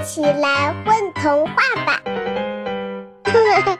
[0.00, 1.54] 一起来混童话
[1.84, 2.00] 吧！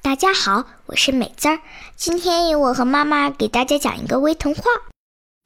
[0.00, 1.58] 大家好，我是美滋儿，
[1.96, 4.62] 今天由我和妈妈给大家讲一个微童话。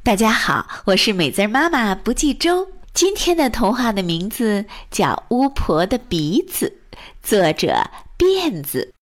[0.05, 2.69] 大家好，我是美滋儿妈妈不记周。
[2.93, 6.83] 今天的童话的名字叫《巫婆的鼻子》，
[7.27, 7.83] 作者
[8.19, 8.93] 辫子。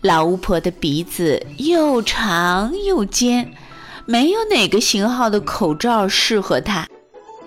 [0.00, 3.52] 老巫婆的鼻子又长又尖，
[4.06, 6.86] 没有哪个型号的口罩适合她。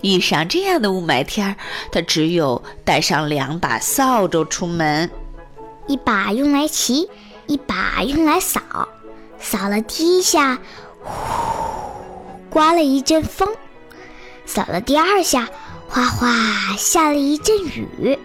[0.06, 1.56] 遇上这样的雾霾天儿，
[1.92, 5.10] 他只有带上两把扫帚出门，
[5.88, 7.10] 一把用来骑，
[7.48, 8.62] 一把用来扫。
[9.40, 10.60] 扫了第一下，
[11.02, 11.12] 呼，
[12.50, 13.50] 刮了一阵风；
[14.46, 15.50] 扫了第二下，
[15.88, 18.18] 哗哗下了一阵雨。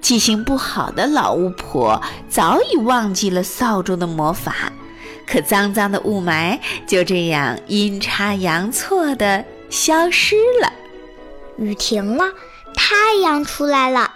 [0.00, 4.72] 记性不好的老巫婆早已忘记了扫帚的魔法，
[5.26, 10.72] 可脏脏的雾霾就这样阴差阳错的消失了。
[11.56, 12.32] 雨停了，
[12.74, 14.12] 太阳出来了。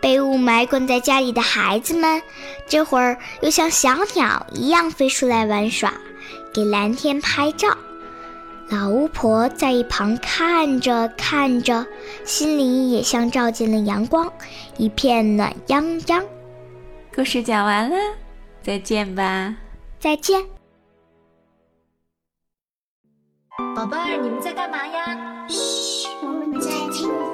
[0.00, 2.22] 被雾霾困在家里的孩子们，
[2.66, 5.92] 这会儿又像小鸟一样飞出来玩耍，
[6.52, 7.76] 给蓝天拍照。
[8.68, 11.86] 老巫婆在一旁看着看着，
[12.24, 14.32] 心里也像照进了阳光，
[14.76, 16.24] 一片暖洋洋。
[17.14, 17.96] 故事讲完了，
[18.62, 19.54] 再见吧！
[19.98, 20.44] 再见，
[23.76, 25.46] 宝贝儿，你们在干嘛呀？
[25.48, 27.25] 嘘，我们在听。